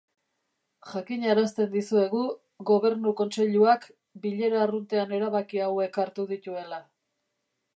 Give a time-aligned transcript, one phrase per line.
[0.91, 2.21] Jakinarazten dizuegu
[2.69, 3.85] Gobernu Kontseiluak
[4.25, 6.81] bilera arruntean erabaki hauek hartu dituela.